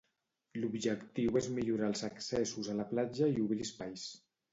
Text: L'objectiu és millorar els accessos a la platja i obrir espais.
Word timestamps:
L'objectiu 0.59 1.35
és 1.41 1.49
millorar 1.57 1.89
els 1.93 2.01
accessos 2.07 2.71
a 2.73 2.75
la 2.79 2.87
platja 2.95 3.29
i 3.35 3.37
obrir 3.45 3.59
espais. 3.67 4.07